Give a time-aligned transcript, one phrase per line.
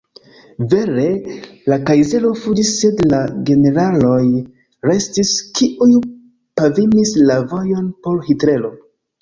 [0.69, 1.03] Vere,
[1.71, 3.19] la kajzero fuĝis sed la
[3.49, 4.17] generaloj
[4.89, 5.91] restis, kiuj
[6.63, 8.75] pavimis la vojon por Hitlero.